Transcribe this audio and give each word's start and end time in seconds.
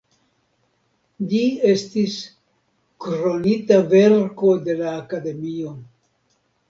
Ĝi 1.33 1.41
estis 1.73 2.15
"Kronita 3.05 3.77
verko 3.95 4.55
de 4.67 4.77
la 4.81 4.93
Akademio". 5.05 5.77